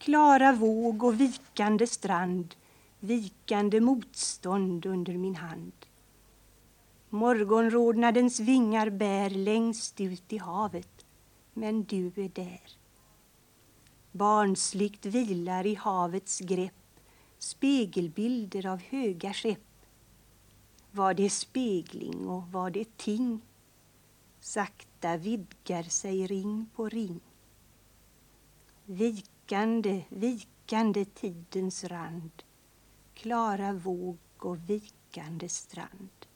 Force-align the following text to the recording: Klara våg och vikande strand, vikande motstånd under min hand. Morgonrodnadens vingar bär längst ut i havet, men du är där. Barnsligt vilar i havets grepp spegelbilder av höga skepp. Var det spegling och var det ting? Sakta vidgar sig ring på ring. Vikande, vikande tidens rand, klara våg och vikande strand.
Klara 0.00 0.52
våg 0.52 1.02
och 1.02 1.20
vikande 1.20 1.86
strand, 1.86 2.54
vikande 3.00 3.80
motstånd 3.80 4.86
under 4.86 5.12
min 5.12 5.36
hand. 5.36 5.72
Morgonrodnadens 7.08 8.40
vingar 8.40 8.90
bär 8.90 9.30
längst 9.30 10.00
ut 10.00 10.32
i 10.32 10.38
havet, 10.38 11.06
men 11.54 11.84
du 11.84 12.06
är 12.06 12.28
där. 12.28 12.76
Barnsligt 14.12 15.06
vilar 15.06 15.66
i 15.66 15.74
havets 15.74 16.40
grepp 16.40 17.00
spegelbilder 17.38 18.66
av 18.66 18.80
höga 18.82 19.32
skepp. 19.32 19.86
Var 20.90 21.14
det 21.14 21.30
spegling 21.30 22.28
och 22.28 22.52
var 22.52 22.70
det 22.70 22.96
ting? 22.96 23.40
Sakta 24.40 25.16
vidgar 25.16 25.82
sig 25.82 26.26
ring 26.26 26.66
på 26.74 26.88
ring. 26.88 27.20
Vikande, 29.50 30.04
vikande 30.08 31.04
tidens 31.04 31.84
rand, 31.84 32.42
klara 33.14 33.72
våg 33.72 34.18
och 34.38 34.70
vikande 34.70 35.48
strand. 35.48 36.26